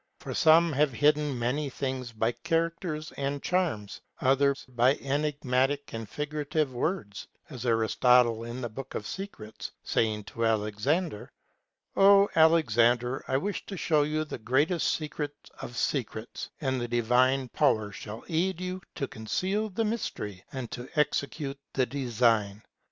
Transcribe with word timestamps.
For 0.17 0.33
some 0.33 0.73
have 0.73 0.91
hidden 0.93 1.37
many 1.37 1.69
things 1.69 2.11
by 2.11 2.31
characters 2.31 3.11
and 3.17 3.43
charms, 3.43 4.01
others 4.19 4.65
by 4.67 4.95
enigmatic 4.95 5.93
and 5.93 6.09
figurative 6.09 6.73
words, 6.73 7.27
as 7.51 7.67
Aris 7.67 7.97
totle 7.97 8.43
in 8.49 8.61
the 8.61 8.69
book 8.69 8.95
of 8.95 9.05
Secrets 9.05 9.71
saying 9.83 10.23
to 10.23 10.43
Alexander:" 10.43 11.31
O 11.95 12.27
Alex 12.33 12.79
ander, 12.79 13.23
I 13.27 13.37
wish 13.37 13.63
to 13.67 13.77
show 13.77 14.01
you 14.01 14.25
the 14.25 14.39
greatest 14.39 14.91
secret 14.91 15.35
of 15.61 15.77
secrets, 15.77 16.49
and 16.59 16.81
the 16.81 16.87
divine 16.87 17.49
power 17.49 17.91
shall 17.91 18.23
aid 18.27 18.59
you 18.59 18.81
to 18.95 19.07
conceal 19.07 19.69
the 19.69 19.85
mystery, 19.85 20.43
and 20.51 20.71
to 20.71 20.89
exe 20.97 21.23
cute 21.29 21.59
the 21.73 21.85
design. 21.85 22.63